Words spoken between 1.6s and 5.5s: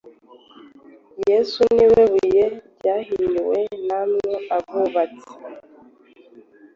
ni we buye ryahinyuwe namwe abubatsi,